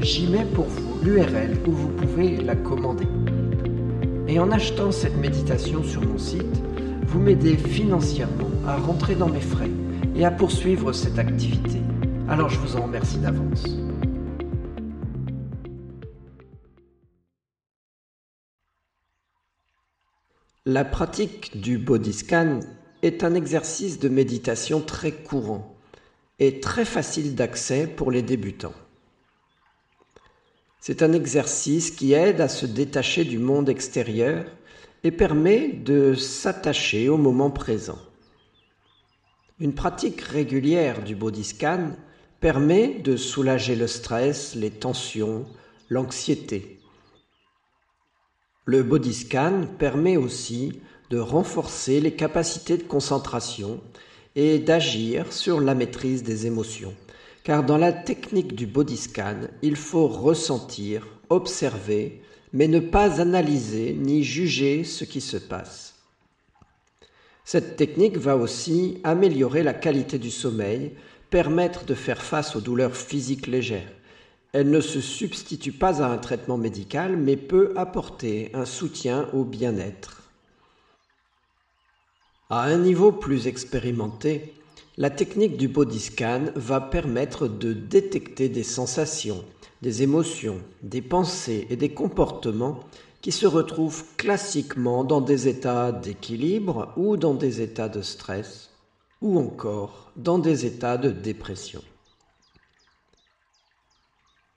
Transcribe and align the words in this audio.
j'y 0.00 0.26
mets 0.26 0.44
pour 0.44 0.66
vous 0.66 0.98
l'URL 1.02 1.56
où 1.66 1.72
vous 1.72 1.88
pouvez 1.88 2.36
la 2.36 2.54
commander. 2.56 3.06
Et 4.28 4.38
en 4.38 4.50
achetant 4.50 4.90
cette 4.90 5.16
méditation 5.16 5.82
sur 5.82 6.02
mon 6.02 6.18
site, 6.18 6.62
vous 7.06 7.20
m'aidez 7.20 7.56
financièrement 7.56 8.50
à 8.66 8.76
rentrer 8.76 9.14
dans 9.14 9.28
mes 9.28 9.40
frais 9.40 9.70
et 10.14 10.24
à 10.24 10.30
poursuivre 10.30 10.92
cette 10.92 11.18
activité. 11.18 11.78
Alors 12.28 12.48
je 12.48 12.58
vous 12.58 12.76
en 12.76 12.82
remercie 12.82 13.18
d'avance. 13.18 13.64
La 20.68 20.84
pratique 20.84 21.60
du 21.60 21.78
body 21.78 22.12
scan 22.12 22.58
est 23.02 23.22
un 23.22 23.34
exercice 23.34 24.00
de 24.00 24.08
méditation 24.08 24.80
très 24.80 25.12
courant 25.12 25.76
et 26.40 26.58
très 26.58 26.84
facile 26.84 27.36
d'accès 27.36 27.86
pour 27.86 28.10
les 28.10 28.22
débutants. 28.22 28.74
C'est 30.88 31.02
un 31.02 31.12
exercice 31.12 31.90
qui 31.90 32.12
aide 32.12 32.40
à 32.40 32.46
se 32.46 32.64
détacher 32.64 33.24
du 33.24 33.40
monde 33.40 33.68
extérieur 33.68 34.44
et 35.02 35.10
permet 35.10 35.66
de 35.66 36.14
s'attacher 36.14 37.08
au 37.08 37.16
moment 37.16 37.50
présent. 37.50 37.98
Une 39.58 39.74
pratique 39.74 40.20
régulière 40.20 41.02
du 41.02 41.16
body 41.16 41.42
scan 41.42 41.90
permet 42.38 43.00
de 43.00 43.16
soulager 43.16 43.74
le 43.74 43.88
stress, 43.88 44.54
les 44.54 44.70
tensions, 44.70 45.44
l'anxiété. 45.90 46.78
Le 48.64 48.84
body 48.84 49.12
scan 49.12 49.66
permet 49.80 50.16
aussi 50.16 50.82
de 51.10 51.18
renforcer 51.18 52.00
les 52.00 52.14
capacités 52.14 52.76
de 52.76 52.84
concentration 52.84 53.80
et 54.36 54.60
d'agir 54.60 55.32
sur 55.32 55.60
la 55.60 55.74
maîtrise 55.74 56.22
des 56.22 56.46
émotions. 56.46 56.94
Car 57.46 57.62
dans 57.62 57.78
la 57.78 57.92
technique 57.92 58.56
du 58.56 58.66
body 58.66 58.96
scan, 58.96 59.42
il 59.62 59.76
faut 59.76 60.08
ressentir, 60.08 61.06
observer, 61.30 62.20
mais 62.52 62.66
ne 62.66 62.80
pas 62.80 63.20
analyser 63.20 63.92
ni 63.92 64.24
juger 64.24 64.82
ce 64.82 65.04
qui 65.04 65.20
se 65.20 65.36
passe. 65.36 65.94
Cette 67.44 67.76
technique 67.76 68.16
va 68.16 68.36
aussi 68.36 68.98
améliorer 69.04 69.62
la 69.62 69.74
qualité 69.74 70.18
du 70.18 70.32
sommeil, 70.32 70.90
permettre 71.30 71.84
de 71.84 71.94
faire 71.94 72.20
face 72.20 72.56
aux 72.56 72.60
douleurs 72.60 72.96
physiques 72.96 73.46
légères. 73.46 73.92
Elle 74.52 74.68
ne 74.68 74.80
se 74.80 75.00
substitue 75.00 75.70
pas 75.70 76.02
à 76.02 76.08
un 76.08 76.18
traitement 76.18 76.58
médical, 76.58 77.16
mais 77.16 77.36
peut 77.36 77.74
apporter 77.76 78.50
un 78.54 78.64
soutien 78.64 79.28
au 79.32 79.44
bien-être. 79.44 80.24
À 82.50 82.64
un 82.64 82.78
niveau 82.78 83.12
plus 83.12 83.46
expérimenté, 83.46 84.52
la 84.98 85.10
technique 85.10 85.58
du 85.58 85.68
body 85.68 86.00
scan 86.00 86.46
va 86.54 86.80
permettre 86.80 87.48
de 87.48 87.74
détecter 87.74 88.48
des 88.48 88.62
sensations, 88.62 89.44
des 89.82 90.02
émotions, 90.02 90.60
des 90.82 91.02
pensées 91.02 91.66
et 91.68 91.76
des 91.76 91.92
comportements 91.92 92.80
qui 93.20 93.30
se 93.30 93.46
retrouvent 93.46 94.04
classiquement 94.16 95.04
dans 95.04 95.20
des 95.20 95.48
états 95.48 95.92
d'équilibre 95.92 96.92
ou 96.96 97.18
dans 97.18 97.34
des 97.34 97.60
états 97.60 97.90
de 97.90 98.00
stress 98.00 98.70
ou 99.20 99.38
encore 99.38 100.12
dans 100.16 100.38
des 100.38 100.64
états 100.64 100.96
de 100.96 101.10
dépression. 101.10 101.82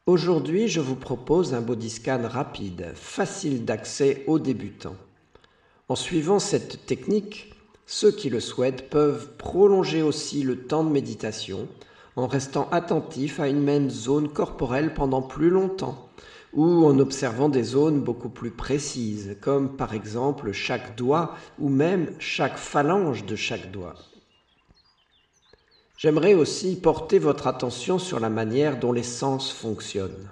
Aujourd'hui, 0.06 0.69
je 0.69 0.79
vous 0.79 0.95
propose 0.95 1.53
un 1.53 1.61
body 1.61 1.89
scan 1.89 2.21
rapide, 2.23 2.94
facile 2.95 3.66
d'accès 3.66 4.23
aux 4.25 4.39
débutants. 4.39 4.95
En 5.89 5.95
suivant 5.95 6.39
cette 6.39 6.85
technique, 6.85 7.53
ceux 7.91 8.11
qui 8.11 8.29
le 8.29 8.39
souhaitent 8.39 8.91
peuvent 8.91 9.29
prolonger 9.39 10.03
aussi 10.03 10.44
le 10.44 10.59
temps 10.59 10.83
de 10.83 10.91
méditation 10.91 11.67
en 12.16 12.27
restant 12.27 12.69
attentifs 12.69 13.39
à 13.39 13.47
une 13.47 13.63
même 13.63 13.89
zone 13.89 14.29
corporelle 14.29 14.94
pendant 14.94 15.23
plus 15.23 15.50
longtemps 15.50 16.07
ou 16.53 16.85
en 16.85 17.00
observant 17.00 17.50
des 17.50 17.63
zones 17.63 18.00
beaucoup 18.00 18.29
plus 18.29 18.51
précises, 18.51 19.38
comme 19.41 19.75
par 19.75 19.95
exemple 19.95 20.51
chaque 20.51 20.95
doigt 20.95 21.33
ou 21.57 21.67
même 21.67 22.13
chaque 22.19 22.59
phalange 22.59 23.25
de 23.25 23.35
chaque 23.35 23.72
doigt. 23.72 23.95
J'aimerais 25.97 26.35
aussi 26.35 26.75
porter 26.75 27.17
votre 27.17 27.47
attention 27.47 27.97
sur 27.97 28.19
la 28.19 28.29
manière 28.29 28.79
dont 28.79 28.91
les 28.91 29.01
sens 29.01 29.51
fonctionnent. 29.51 30.29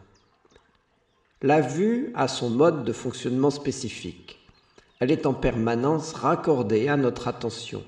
La 1.41 1.61
vue 1.61 2.11
a 2.13 2.27
son 2.27 2.51
mode 2.51 2.83
de 2.83 2.93
fonctionnement 2.93 3.49
spécifique. 3.49 4.36
Elle 4.99 5.11
est 5.11 5.25
en 5.25 5.33
permanence 5.33 6.13
raccordée 6.13 6.87
à 6.87 6.97
notre 6.97 7.27
attention. 7.27 7.83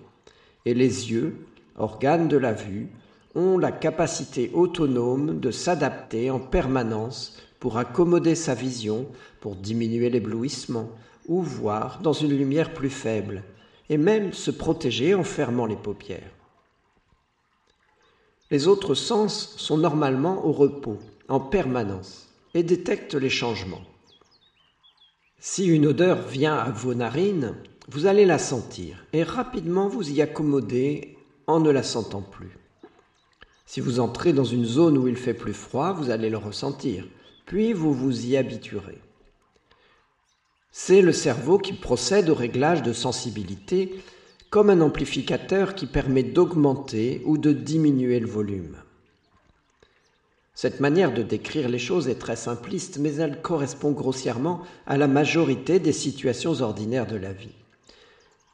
Et 0.66 0.74
les 0.74 1.12
yeux, 1.12 1.38
organes 1.78 2.28
de 2.28 2.38
la 2.38 2.54
vue, 2.54 2.90
ont 3.36 3.58
la 3.58 3.72
capacité 3.72 4.52
autonome 4.54 5.40
de 5.40 5.52
s'adapter 5.52 6.30
en 6.30 6.40
permanence 6.40 7.38
pour 7.60 7.78
accommoder 7.78 8.36
sa 8.36 8.54
vision, 8.54 9.08
pour 9.42 9.56
diminuer 9.56 10.10
l'éblouissement, 10.10 10.90
ou 11.28 11.42
voir 11.42 12.00
dans 12.02 12.14
une 12.14 12.36
lumière 12.36 12.74
plus 12.74 12.90
faible, 12.90 13.44
et 13.90 13.98
même 13.98 14.34
se 14.34 14.52
protéger 14.52 15.14
en 15.14 15.24
fermant 15.24 15.66
les 15.66 15.76
paupières. 15.76 16.32
Les 18.52 18.68
autres 18.68 18.96
sens 18.96 19.54
sont 19.58 19.78
normalement 19.78 20.46
au 20.46 20.52
repos, 20.52 20.98
en 21.28 21.40
permanence, 21.40 22.30
et 22.54 22.64
détectent 22.64 23.16
les 23.16 23.30
changements. 23.30 23.82
Si 25.42 25.66
une 25.68 25.88
odeur 25.88 26.22
vient 26.28 26.58
à 26.58 26.70
vos 26.70 26.94
narines, 26.94 27.56
vous 27.88 28.08
allez 28.08 28.26
la 28.26 28.38
sentir 28.38 29.06
et 29.14 29.24
rapidement 29.24 29.88
vous 29.88 30.12
y 30.12 30.22
accommoder 30.22 31.18
en 31.48 31.62
ne 31.62 31.70
la 31.70 31.82
sentant 31.82 32.22
plus. 32.22 32.58
Si 33.66 33.80
vous 33.80 34.02
entrez 34.02 34.34
dans 34.34 34.44
une 34.44 34.66
zone 34.66 34.98
où 34.98 35.08
il 35.08 35.16
fait 35.16 35.34
plus 35.34 35.54
froid, 35.54 35.94
vous 35.94 36.10
allez 36.10 36.30
le 36.30 36.38
ressentir, 36.38 37.08
puis 37.46 37.72
vous 37.72 37.94
vous 37.94 38.26
y 38.26 38.36
habituerez. 38.36 39.00
C'est 40.72 41.02
le 41.02 41.14
cerveau 41.14 41.58
qui 41.58 41.72
procède 41.72 42.30
au 42.30 42.36
réglage 42.36 42.84
de 42.84 42.92
sensibilité 42.92 44.04
comme 44.50 44.70
un 44.70 44.82
amplificateur 44.82 45.74
qui 45.74 45.86
permet 45.86 46.24
d'augmenter 46.24 47.22
ou 47.26 47.38
de 47.38 47.54
diminuer 47.54 48.20
le 48.20 48.28
volume. 48.28 48.76
Cette 50.62 50.82
manière 50.82 51.14
de 51.14 51.24
décrire 51.24 51.70
les 51.70 51.80
choses 51.80 52.10
est 52.10 52.20
très 52.20 52.36
simpliste, 52.36 52.98
mais 52.98 53.16
elle 53.16 53.42
correspond 53.42 53.92
grossièrement 53.92 54.60
à 54.88 54.98
la 54.98 55.08
majorité 55.08 55.80
des 55.80 55.94
situations 55.94 56.60
ordinaires 56.60 57.08
de 57.08 57.16
la 57.16 57.32
vie. 57.32 57.56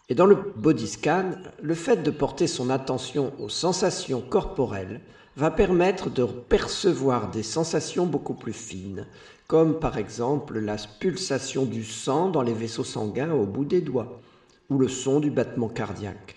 Et 0.10 0.14
dans 0.14 0.28
le 0.28 0.38
body 0.56 0.88
scan, 0.88 1.32
le 1.64 1.74
fait 1.74 2.04
de 2.04 2.12
porter 2.12 2.46
son 2.46 2.70
attention 2.70 3.34
aux 3.40 3.50
sensations 3.50 4.22
corporelles 4.22 5.02
va 5.36 5.50
permettre 5.50 6.12
de 6.12 6.26
percevoir 6.26 7.32
des 7.32 7.42
sensations 7.42 8.06
beaucoup 8.06 8.36
plus 8.36 8.54
fines, 8.54 9.08
comme 9.48 9.80
par 9.80 9.98
exemple 9.98 10.60
la 10.60 10.76
pulsation 11.00 11.66
du 11.66 11.84
sang 11.84 12.30
dans 12.30 12.44
les 12.44 12.54
vaisseaux 12.54 12.84
sanguins 12.84 13.34
au 13.34 13.48
bout 13.48 13.66
des 13.66 13.82
doigts, 13.82 14.22
ou 14.70 14.78
le 14.78 14.90
son 14.90 15.20
du 15.20 15.32
battement 15.32 15.70
cardiaque. 15.70 16.36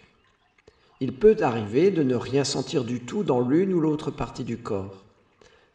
Il 1.00 1.12
peut 1.18 1.36
arriver 1.42 1.90
de 1.90 2.02
ne 2.02 2.14
rien 2.14 2.44
sentir 2.44 2.84
du 2.84 3.00
tout 3.00 3.22
dans 3.22 3.42
l'une 3.42 3.74
ou 3.74 3.80
l'autre 3.80 4.10
partie 4.10 4.44
du 4.44 4.56
corps. 4.56 5.04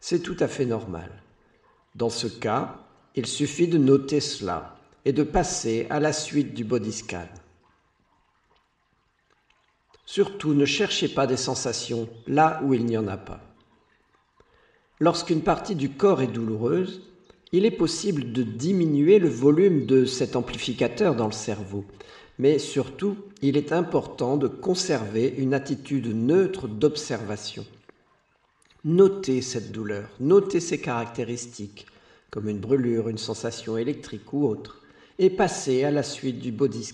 C'est 0.05 0.19
tout 0.19 0.35
à 0.41 0.49
fait 0.49 0.65
normal. 0.65 1.09
Dans 1.95 2.09
ce 2.09 2.27
cas, 2.27 2.75
il 3.15 3.25
suffit 3.25 3.69
de 3.69 3.77
noter 3.77 4.19
cela 4.19 4.75
et 5.05 5.13
de 5.13 5.23
passer 5.23 5.87
à 5.89 6.01
la 6.01 6.11
suite 6.11 6.53
du 6.53 6.65
body. 6.65 7.05
Surtout, 10.05 10.53
ne 10.55 10.65
cherchez 10.65 11.07
pas 11.07 11.25
des 11.25 11.37
sensations 11.37 12.09
là 12.27 12.59
où 12.65 12.73
il 12.73 12.85
n'y 12.85 12.97
en 12.97 13.07
a 13.07 13.15
pas. 13.15 13.39
Lorsqu'une 14.99 15.41
partie 15.41 15.75
du 15.75 15.91
corps 15.91 16.21
est 16.21 16.27
douloureuse, 16.27 17.01
il 17.53 17.63
est 17.63 17.71
possible 17.71 18.33
de 18.33 18.43
diminuer 18.43 19.19
le 19.19 19.29
volume 19.29 19.85
de 19.85 20.03
cet 20.03 20.35
amplificateur 20.35 21.15
dans 21.15 21.27
le 21.27 21.31
cerveau, 21.31 21.85
mais 22.39 22.59
surtout, 22.59 23.15
il 23.41 23.55
est 23.55 23.71
important 23.71 24.35
de 24.35 24.49
conserver 24.49 25.33
une 25.37 25.53
attitude 25.53 26.13
neutre 26.13 26.67
d'observation. 26.67 27.65
Notez 28.85 29.41
cette 29.41 29.71
douleur, 29.71 30.09
notez 30.19 30.59
ses 30.59 30.81
caractéristiques, 30.81 31.85
comme 32.29 32.49
une 32.49 32.59
brûlure, 32.59 33.07
une 33.07 33.17
sensation 33.17 33.77
électrique 33.77 34.33
ou 34.33 34.45
autre, 34.45 34.81
et 35.19 35.29
passez 35.29 35.85
à 35.85 35.91
la 35.91 36.03
suite 36.03 36.39
du 36.39 36.51
body. 36.51 36.91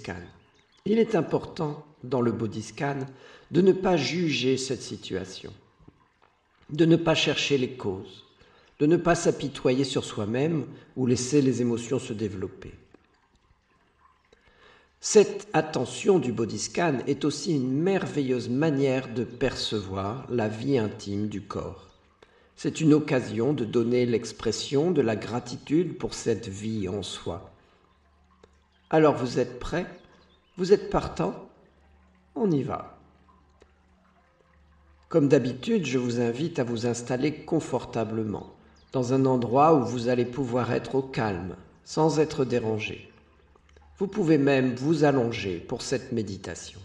Il 0.86 1.00
est 1.00 1.16
important, 1.16 1.86
dans 2.04 2.22
le 2.22 2.32
body 2.32 2.74
de 3.52 3.62
ne 3.62 3.72
pas 3.72 3.98
juger 3.98 4.58
cette 4.58 4.82
situation, 4.82 5.52
de 6.70 6.86
ne 6.86 6.96
pas 6.96 7.16
chercher 7.16 7.58
les 7.58 7.72
causes, 7.72 8.26
de 8.80 8.86
ne 8.86 8.98
pas 8.98 9.16
s'apitoyer 9.16 9.84
sur 9.84 10.06
soi-même 10.06 10.66
ou 10.96 11.08
laisser 11.08 11.42
les 11.42 11.62
émotions 11.62 12.00
se 12.00 12.14
développer. 12.14 12.74
Cette 15.02 15.48
attention 15.54 16.20
du 16.20 16.34
body 16.34 16.60
scan 16.60 16.98
est 17.08 17.24
aussi 17.24 17.56
une 17.56 17.72
merveilleuse 17.72 18.50
manière 18.50 19.08
de 19.14 19.24
percevoir 19.24 20.26
la 20.30 20.50
vie 20.50 20.78
intime 20.78 21.30
du 21.30 21.42
corps. 21.42 21.88
C'est 22.58 22.82
une 22.82 22.94
occasion 22.94 23.54
de 23.54 23.64
donner 23.64 24.06
l'expression 24.06 24.92
de 24.92 25.02
la 25.02 25.16
gratitude 25.16 25.98
pour 25.98 26.14
cette 26.14 26.50
vie 26.50 26.90
en 26.90 27.02
soi. 27.02 27.50
Alors 28.90 29.16
vous 29.16 29.40
êtes 29.40 29.58
prêt 29.58 29.86
Vous 30.58 30.74
êtes 30.74 30.90
partant 30.90 31.48
On 32.36 32.52
y 32.52 32.64
va. 32.64 32.98
Comme 35.08 35.30
d'habitude, 35.30 35.86
je 35.86 35.98
vous 35.98 36.20
invite 36.20 36.60
à 36.60 36.66
vous 36.66 36.88
installer 36.88 37.34
confortablement, 37.46 38.54
dans 38.92 39.14
un 39.14 39.26
endroit 39.26 39.76
où 39.76 39.86
vous 39.86 40.10
allez 40.10 40.26
pouvoir 40.26 40.74
être 40.74 40.96
au 40.96 41.02
calme, 41.02 41.56
sans 41.86 42.20
être 42.20 42.44
dérangé. 42.44 43.09
Vous 44.00 44.08
pouvez 44.08 44.38
même 44.38 44.76
vous 44.76 45.04
allonger 45.04 45.58
pour 45.58 45.82
cette 45.82 46.14
méditation. 46.14 46.80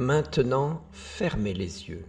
Maintenant, 0.00 0.82
fermez 0.92 1.52
les 1.54 1.88
yeux. 1.88 2.06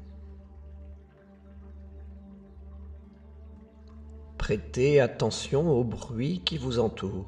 Prêtez 4.38 5.00
attention 5.00 5.72
au 5.72 5.84
bruit 5.84 6.44
qui 6.46 6.60
vous 6.60 6.78
entoure. 6.78 7.26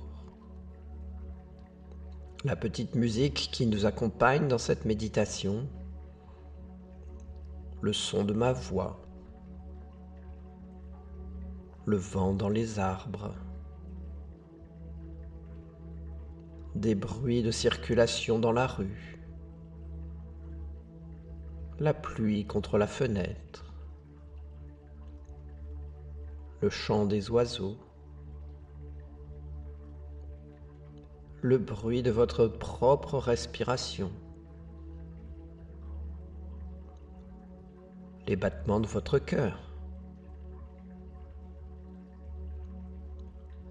La 2.44 2.56
petite 2.56 2.94
musique 2.94 3.50
qui 3.52 3.66
nous 3.66 3.88
accompagne 3.88 4.48
dans 4.48 4.60
cette 4.60 4.86
méditation, 4.86 5.68
le 7.82 7.92
son 7.92 8.24
de 8.24 8.34
ma 8.34 8.54
voix, 8.54 9.02
le 11.88 11.98
vent 11.98 12.36
dans 12.36 12.50
les 12.50 12.78
arbres, 12.78 13.34
des 16.76 16.94
bruits 16.94 17.42
de 17.42 17.50
circulation 17.50 18.38
dans 18.38 18.52
la 18.52 18.68
rue 18.68 19.11
la 21.82 21.96
pluie 21.96 22.46
contre 22.46 22.78
la 22.78 22.86
fenêtre, 22.86 23.74
le 26.62 26.70
chant 26.70 27.08
des 27.08 27.32
oiseaux, 27.32 27.76
le 31.42 31.58
bruit 31.58 32.04
de 32.04 32.12
votre 32.12 32.46
propre 32.46 33.18
respiration, 33.18 34.12
les 38.28 38.36
battements 38.36 38.80
de 38.80 38.86
votre 38.86 39.18
cœur, 39.18 39.74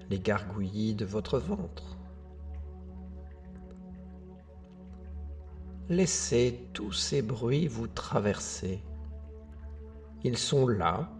les 0.09 0.19
gargouillis 0.19 0.97
de 0.97 1.05
votre 1.05 1.39
ventre. 1.39 2.00
Laissez 5.91 6.69
tous 6.73 6.93
ces 6.93 7.21
bruits 7.21 7.67
vous 7.67 7.89
traverser. 7.89 8.81
Ils 10.23 10.39
sont 10.39 10.69
là. 10.69 11.11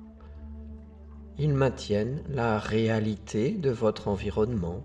Ils 1.39 1.53
maintiennent 1.53 2.23
la 2.29 2.61
réalité 2.61 3.51
de 3.51 3.71
votre 3.71 4.07
environnement. 4.07 4.85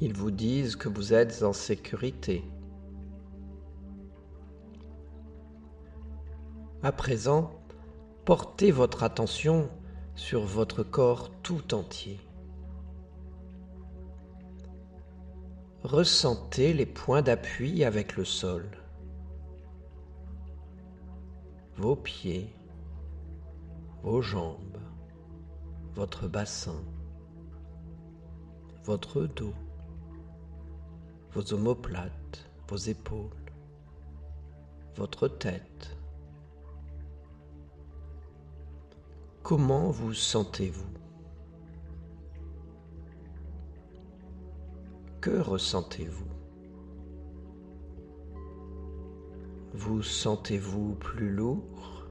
Ils 0.00 0.14
vous 0.14 0.30
disent 0.30 0.76
que 0.76 0.88
vous 0.88 1.12
êtes 1.12 1.42
en 1.42 1.52
sécurité. 1.52 2.44
À 6.84 6.92
présent, 6.92 7.50
portez 8.24 8.70
votre 8.70 9.02
attention 9.02 9.68
sur 10.14 10.42
votre 10.42 10.84
corps 10.84 11.32
tout 11.42 11.74
entier. 11.74 12.20
Ressentez 15.90 16.72
les 16.72 16.86
points 16.86 17.20
d'appui 17.20 17.82
avec 17.82 18.16
le 18.16 18.24
sol. 18.24 18.64
Vos 21.76 21.96
pieds, 21.96 22.54
vos 24.04 24.22
jambes, 24.22 24.78
votre 25.96 26.28
bassin, 26.28 26.80
votre 28.84 29.22
dos, 29.22 29.52
vos 31.32 31.52
omoplates, 31.54 32.48
vos 32.68 32.76
épaules, 32.76 33.50
votre 34.94 35.26
tête. 35.26 35.96
Comment 39.42 39.90
vous 39.90 40.14
sentez-vous? 40.14 40.99
Que 45.20 45.38
ressentez-vous? 45.38 46.24
Vous 49.74 50.02
sentez-vous 50.02 50.94
plus 50.94 51.28
lourd 51.28 52.06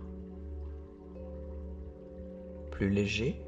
Plus 2.69 2.91
léger? 2.91 3.41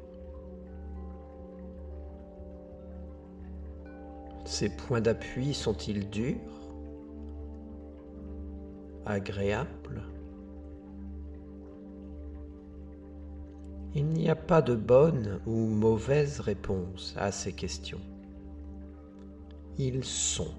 Ces 4.44 4.68
points 4.68 5.00
d'appui 5.00 5.54
sont-ils 5.54 6.10
durs 6.10 6.36
Agréables? 9.06 10.02
Il 13.94 14.06
n'y 14.06 14.28
a 14.28 14.34
pas 14.34 14.60
de 14.60 14.74
bonne 14.74 15.40
ou 15.46 15.68
mauvaise 15.68 16.40
réponse 16.40 17.14
à 17.16 17.30
ces 17.30 17.52
questions 17.52 18.00
ils 19.78 20.04
sont. 20.04 20.54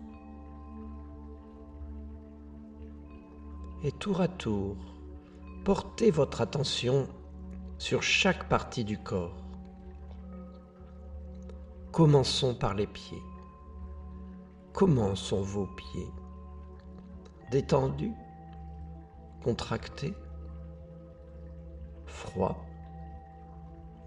Et 3.83 3.91
tour 3.91 4.21
à 4.21 4.27
tour, 4.27 4.77
portez 5.65 6.09
votre 6.11 6.41
attention 6.41 7.07
sur 7.77 8.01
chaque 8.01 8.47
partie 8.47 8.85
du 8.85 8.97
corps. 8.97 9.35
Commençons 11.91 12.55
par 12.55 12.73
les 12.73 12.87
pieds. 12.87 13.21
Comment 14.71 15.15
sont 15.15 15.41
vos 15.41 15.67
pieds? 15.67 16.09
Détendus? 17.51 18.15
Contracté, 19.43 20.13
froid 22.05 22.65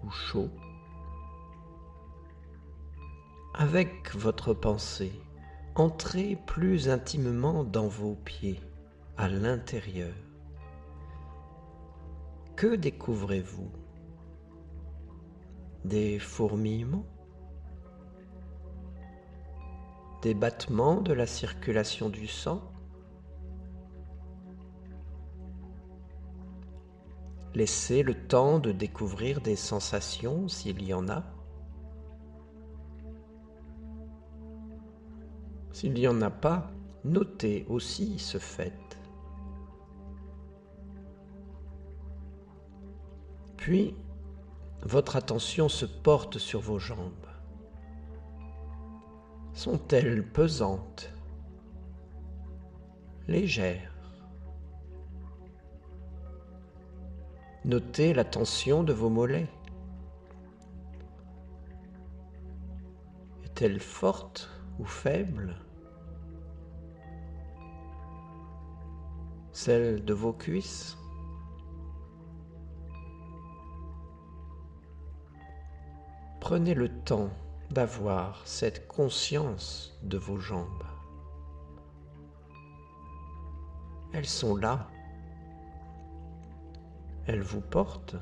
ou 0.03 0.09
chaud. 0.09 0.49
Avec 3.59 4.13
votre 4.13 4.53
pensée, 4.53 5.19
entrez 5.73 6.37
plus 6.45 6.89
intimement 6.89 7.63
dans 7.63 7.87
vos 7.87 8.13
pieds, 8.13 8.61
à 9.17 9.27
l'intérieur. 9.27 10.13
Que 12.55 12.75
découvrez-vous? 12.75 13.71
Des 15.85 16.19
fourmillements? 16.19 17.07
Des 20.21 20.35
battements 20.35 21.01
de 21.01 21.13
la 21.13 21.25
circulation 21.25 22.09
du 22.09 22.27
sang? 22.27 22.61
Laissez 27.55 28.03
le 28.03 28.13
temps 28.13 28.59
de 28.59 28.71
découvrir 28.71 29.41
des 29.41 29.55
sensations 29.55 30.47
s'il 30.47 30.83
y 30.83 30.93
en 30.93 31.09
a. 31.09 31.36
S'il 35.71 35.93
n'y 35.93 36.07
en 36.07 36.21
a 36.21 36.29
pas, 36.29 36.71
notez 37.03 37.65
aussi 37.69 38.19
ce 38.19 38.37
fait. 38.37 38.73
Puis, 43.57 43.95
votre 44.81 45.15
attention 45.15 45.67
se 45.67 45.85
porte 45.85 46.37
sur 46.37 46.61
vos 46.61 46.79
jambes. 46.79 47.27
Sont-elles 49.53 50.25
pesantes, 50.25 51.11
légères? 53.27 53.93
Notez 57.65 58.13
la 58.13 58.23
tension 58.23 58.83
de 58.83 58.93
vos 58.93 59.09
mollets. 59.09 59.49
Est-elle 63.43 63.81
forte 63.81 64.49
ou 64.79 64.85
faible 64.85 65.55
Celle 69.51 70.05
de 70.05 70.13
vos 70.13 70.33
cuisses 70.33 70.97
Prenez 76.39 76.73
le 76.73 76.89
temps 77.03 77.29
d'avoir 77.71 78.45
cette 78.45 78.87
conscience 78.87 79.99
de 80.03 80.17
vos 80.17 80.37
jambes. 80.37 80.85
Elles 84.13 84.25
sont 84.25 84.55
là 84.55 84.87
elle 87.27 87.41
vous 87.41 87.59
porte 87.59 88.15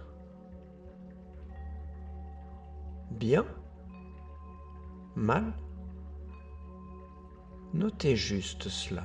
Bien 3.12 3.46
Mal 5.16 5.54
Notez 7.76 8.16
juste 8.16 8.70
cela. 8.70 9.04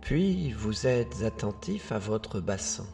Puis 0.00 0.50
vous 0.50 0.88
êtes 0.88 1.22
attentif 1.22 1.92
à 1.92 2.00
votre 2.00 2.40
bassin. 2.40 2.88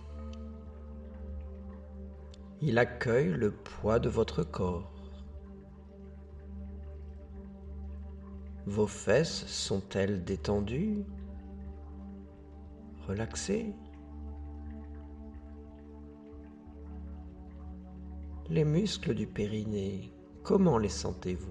Il 2.61 2.77
accueille 2.77 3.33
le 3.33 3.51
poids 3.51 3.99
de 3.99 4.11
votre 4.11 4.43
corps. 4.43 4.93
Vos 8.67 8.87
fesses 8.87 9.47
sont-elles 9.47 10.23
détendues? 10.23 11.03
Relaxées? 13.09 13.73
Les 18.49 18.65
muscles 18.65 19.13
du 19.13 19.27
périnée, 19.27 20.13
comment 20.45 20.79
les 20.79 20.89
sentez-vous? 20.89 21.51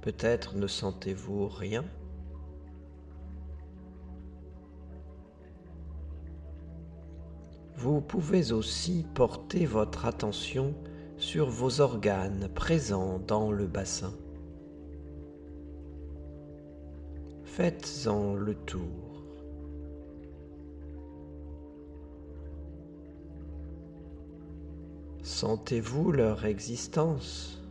Peut-être 0.00 0.56
ne 0.56 0.66
sentez-vous 0.66 1.46
rien? 1.46 1.84
Vous 7.76 8.00
pouvez 8.00 8.50
aussi 8.50 9.06
porter 9.14 9.64
votre 9.64 10.06
attention 10.06 10.74
sur 11.16 11.48
vos 11.48 11.80
organes 11.80 12.48
présents 12.52 13.20
dans 13.20 13.52
le 13.52 13.68
bassin. 13.68 14.12
Faites-en 17.44 18.34
le 18.34 18.54
tour. 18.54 19.09
Sentez-vous 25.22 26.12
leur 26.12 26.46
existence? 26.46 27.62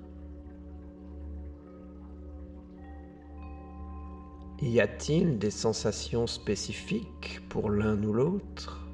Y 4.61 4.79
a-t-il 4.81 5.39
des 5.39 5.51
sensations 5.51 6.27
spécifiques 6.27 7.41
pour 7.49 7.69
l'un 7.69 8.01
ou 8.03 8.13
l'autre? 8.13 8.85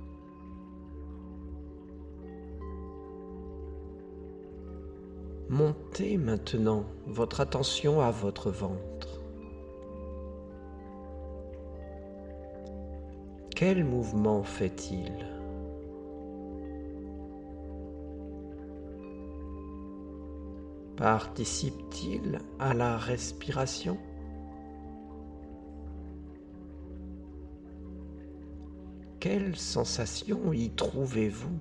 Montez 5.50 6.17
maintenant 6.17 6.85
votre 7.07 7.41
attention 7.41 8.01
à 8.01 8.12
votre 8.12 8.51
ventre. 8.51 9.21
Quel 13.55 13.83
mouvement 13.83 14.43
fait-il? 14.43 15.34
Participe-t-il 21.05 22.39
à 22.57 22.74
la 22.74 22.97
respiration? 22.97 24.00
Quelle 29.19 29.55
sensation 29.55 30.51
y 30.51 30.71
trouvez-vous? 30.71 31.59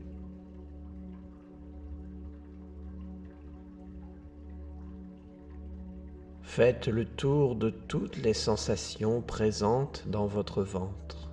Faites 6.40 6.88
le 6.88 7.04
tour 7.04 7.54
de 7.54 7.68
toutes 7.68 8.16
les 8.16 8.32
sensations 8.32 9.20
présentes 9.20 10.04
dans 10.06 10.26
votre 10.26 10.62
ventre. 10.62 11.30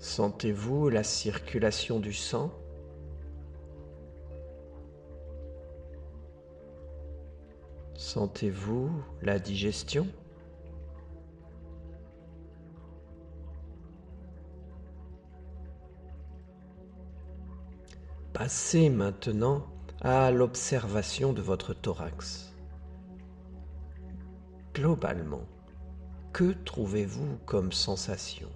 Sentez-vous 0.00 0.88
la 0.88 1.04
circulation 1.04 2.00
du 2.00 2.12
sang? 2.12 2.50
Sentez-vous 8.12 8.90
la 9.22 9.38
digestion? 9.38 10.08
Passez 18.32 18.90
maintenant 18.90 19.64
à 20.00 20.32
l'observation 20.32 21.32
de 21.32 21.40
votre 21.40 21.72
thorax. 21.72 22.52
Globalement, 24.74 25.46
que 26.32 26.52
trouvez-vous 26.64 27.38
comme 27.46 27.70
sensation? 27.70 28.48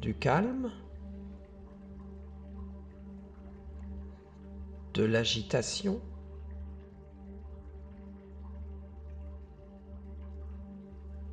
Du 0.00 0.14
calme? 0.14 0.70
De 4.94 5.04
l'agitation 5.04 6.00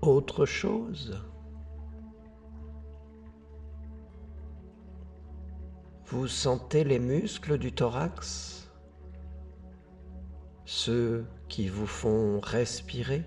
Autre 0.01 0.45
chose 0.45 1.21
Vous 6.05 6.27
sentez 6.27 6.83
les 6.83 6.97
muscles 6.97 7.57
du 7.57 7.71
thorax, 7.71 8.67
ceux 10.65 11.27
qui 11.49 11.67
vous 11.67 11.85
font 11.85 12.39
respirer. 12.39 13.23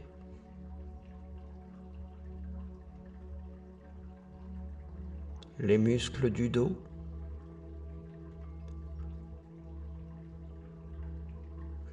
Les 5.60 5.78
muscles 5.78 6.30
du 6.30 6.48
dos. 6.48 6.76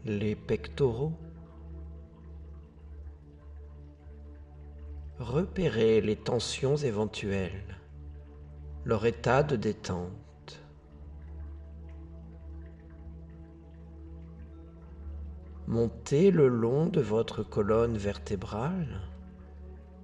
Les 0.09 0.35
pectoraux. 0.35 1.13
Repérez 5.19 6.01
les 6.01 6.15
tensions 6.15 6.77
éventuelles 6.77 7.77
leur 8.85 9.05
état 9.05 9.43
de 9.43 9.55
détente. 9.55 10.63
Montez 15.67 16.31
le 16.31 16.47
long 16.47 16.87
de 16.87 17.01
votre 17.01 17.43
colonne 17.43 17.95
vertébrale 17.95 19.01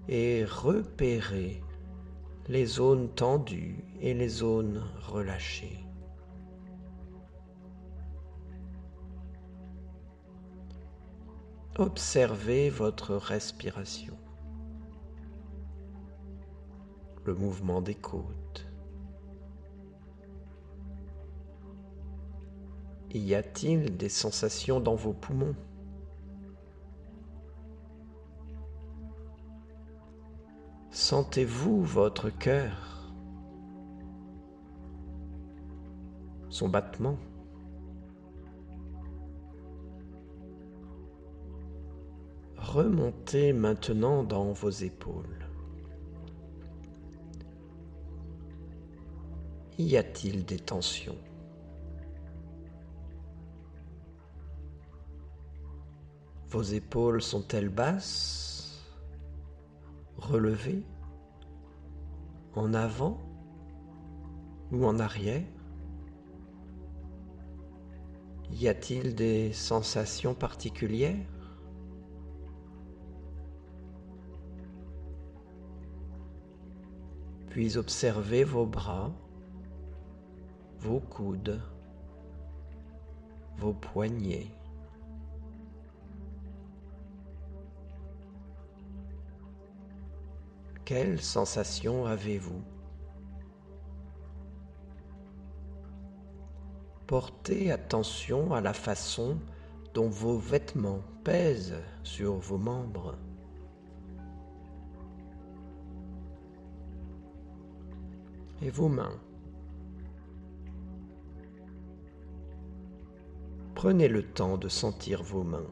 et 0.08 0.46
repérez 0.46 1.64
les 2.48 2.68
zones 2.68 3.10
tendues 3.10 3.84
et 4.02 4.14
les 4.14 4.30
zones 4.30 4.84
relâchées. 5.08 5.85
Observez 11.78 12.70
votre 12.70 13.16
respiration, 13.16 14.18
le 17.26 17.36
mouvement 17.36 17.82
des 17.82 17.96
côtes. 17.96 18.66
Y 23.14 23.36
a-t-il 23.36 23.98
des 23.98 24.08
sensations 24.08 24.80
dans 24.80 24.96
vos 24.96 25.12
poumons? 25.12 25.56
Sentez-vous 30.92 31.84
votre 31.84 32.30
cœur, 32.30 33.12
son 36.48 36.70
battement? 36.70 37.18
Remontez 42.76 43.54
maintenant 43.54 44.26
dans 44.26 44.52
vos 44.52 44.70
épaules. 44.70 45.48
Y 49.78 49.96
a-t-il 49.96 50.44
des 50.44 50.60
tensions? 50.60 51.18
Vos 56.50 56.64
épaules 56.64 57.22
sont-elles 57.22 57.70
basses, 57.70 58.86
relevées, 60.18 60.84
en 62.56 62.74
avant 62.74 63.22
ou 64.74 64.86
en 64.86 65.00
arrière? 65.00 65.48
Y 68.52 68.68
a-t-il 68.68 69.16
des 69.16 69.54
sensations 69.54 70.34
particulières? 70.34 71.35
Puis 77.56 77.78
observez 77.78 78.44
vos 78.44 78.66
bras, 78.66 79.14
vos 80.78 81.00
coudes, 81.00 81.62
vos 83.56 83.72
poignets. 83.72 84.52
Quelle 90.84 91.22
sensation 91.22 92.06
avez-vous? 92.06 92.62
Portez 97.08 97.72
attention 97.72 98.54
à 98.54 98.60
la 98.60 98.74
façon 98.74 99.40
dont 99.94 100.10
vos 100.10 100.38
vêtements 100.38 101.04
pèsent 101.24 101.82
sur 102.04 102.34
vos 102.34 102.58
membres. 102.58 103.16
Et 108.62 108.70
vos 108.70 108.90
mains. 108.90 109.20
Prenez 113.76 114.08
le 114.08 114.24
temps 114.24 114.58
de 114.58 114.70
sentir 114.70 115.22
vos 115.22 115.44
mains. 115.44 115.70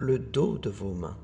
le 0.00 0.18
dos 0.18 0.56
de 0.56 0.70
vos 0.70 0.94
mains. 0.94 1.18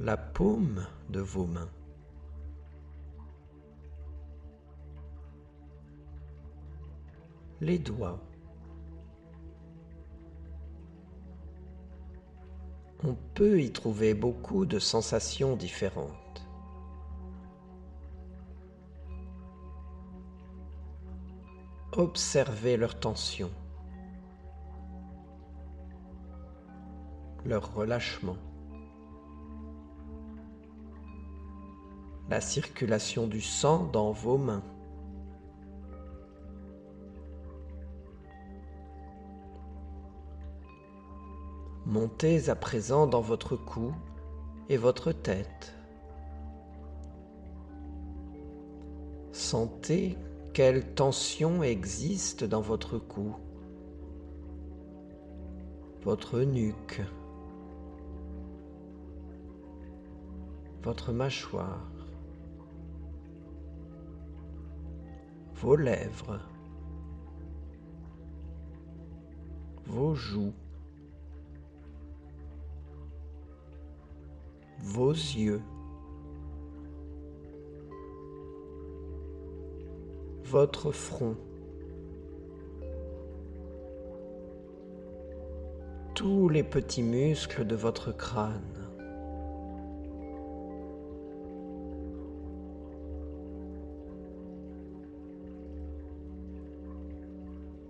La 0.00 0.16
paume 0.16 0.84
de 1.10 1.20
vos 1.20 1.46
mains. 1.46 1.70
Les 7.60 7.78
doigts. 7.78 8.20
On 13.06 13.16
peut 13.34 13.60
y 13.60 13.70
trouver 13.70 14.14
beaucoup 14.14 14.64
de 14.64 14.78
sensations 14.78 15.56
différentes. 15.56 16.46
Observez 21.92 22.78
leur 22.78 22.98
tension, 22.98 23.50
leur 27.44 27.74
relâchement, 27.74 28.38
la 32.30 32.40
circulation 32.40 33.26
du 33.26 33.42
sang 33.42 33.84
dans 33.84 34.12
vos 34.12 34.38
mains. 34.38 34.64
Montez 41.94 42.48
à 42.48 42.56
présent 42.56 43.06
dans 43.06 43.20
votre 43.20 43.54
cou 43.54 43.94
et 44.68 44.76
votre 44.76 45.12
tête. 45.12 45.76
Sentez 49.30 50.18
quelle 50.52 50.92
tension 50.94 51.62
existe 51.62 52.42
dans 52.42 52.62
votre 52.62 52.98
cou, 52.98 53.36
votre 56.02 56.40
nuque, 56.40 57.00
votre 60.82 61.12
mâchoire, 61.12 61.92
vos 65.54 65.76
lèvres, 65.76 66.40
vos 69.86 70.16
joues, 70.16 70.54
vos 74.84 75.12
yeux. 75.12 75.62
votre 80.54 80.92
front. 80.92 81.36
Tous 86.14 86.48
les 86.48 86.62
petits 86.62 87.02
muscles 87.02 87.66
de 87.66 87.74
votre 87.74 88.16
crâne. 88.16 88.60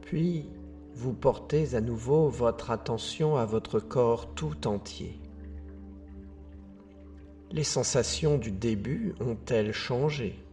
Puis, 0.00 0.48
vous 0.94 1.12
portez 1.12 1.74
à 1.74 1.82
nouveau 1.82 2.30
votre 2.30 2.70
attention 2.70 3.36
à 3.36 3.44
votre 3.44 3.78
corps 3.78 4.32
tout 4.34 4.66
entier. 4.66 5.20
Les 7.54 7.62
sensations 7.62 8.36
du 8.36 8.50
début 8.50 9.14
ont-elles 9.20 9.72
changé? 9.72 10.44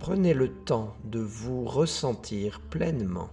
Prenez 0.00 0.34
le 0.34 0.52
temps 0.64 0.96
de 1.04 1.20
vous 1.20 1.64
ressentir 1.64 2.60
pleinement. 2.62 3.30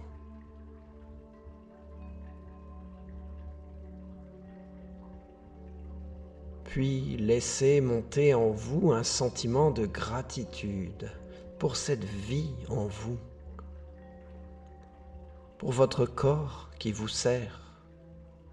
Puis 6.62 7.16
laissez 7.16 7.80
monter 7.80 8.32
en 8.32 8.50
vous 8.50 8.92
un 8.92 9.02
sentiment 9.02 9.72
de 9.72 9.86
gratitude 9.86 11.10
pour 11.58 11.74
cette 11.74 12.04
vie 12.04 12.54
en 12.68 12.86
vous, 12.86 13.18
pour 15.58 15.72
votre 15.72 16.06
corps 16.06 16.70
qui 16.78 16.92
vous 16.92 17.08
sert 17.08 17.65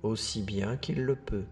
aussi 0.03 0.41
bien 0.41 0.77
qu'il 0.77 1.03
le 1.03 1.15
peut. 1.15 1.45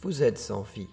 Vous 0.00 0.22
êtes 0.22 0.50
en 0.50 0.62
vie. 0.62 0.88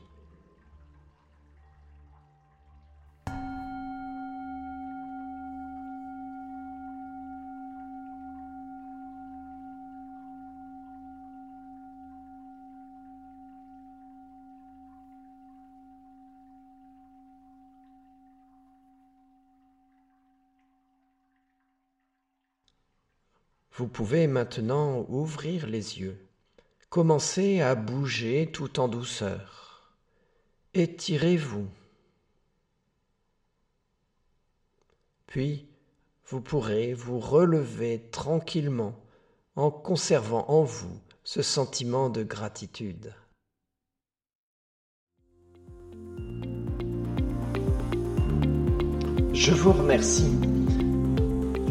Vous 23.77 23.89
pouvez 23.89 24.27
maintenant 24.27 25.05
ouvrir 25.09 25.67
les 25.67 25.99
yeux. 25.99 26.17
Commencez 26.89 27.59
à 27.59 27.75
bouger 27.75 28.49
tout 28.53 28.79
en 28.79 28.87
douceur. 28.87 29.97
Étirez-vous. 30.73 31.67
Puis, 35.27 35.67
vous 36.27 36.39
pourrez 36.39 36.93
vous 36.93 37.19
relever 37.19 38.01
tranquillement 38.11 38.95
en 39.57 39.71
conservant 39.71 40.45
en 40.47 40.63
vous 40.63 40.97
ce 41.25 41.41
sentiment 41.41 42.09
de 42.09 42.23
gratitude. 42.23 43.13
Je 49.33 49.51
vous 49.51 49.73
remercie. 49.73 50.31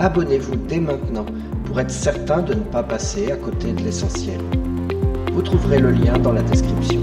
Abonnez-vous 0.00 0.56
dès 0.66 0.80
maintenant 0.80 1.26
pour 1.66 1.78
être 1.78 1.90
certain 1.90 2.40
de 2.40 2.54
ne 2.54 2.60
pas 2.60 2.82
passer 2.82 3.30
à 3.32 3.36
côté 3.36 3.72
de 3.72 3.82
l'essentiel. 3.82 4.40
Vous 5.30 5.42
trouverez 5.42 5.78
le 5.78 5.90
lien 5.90 6.16
dans 6.16 6.32
la 6.32 6.40
description. 6.42 7.02